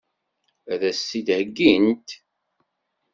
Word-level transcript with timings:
Ad 0.73 0.81
as-t-id-heggint? 0.89 2.09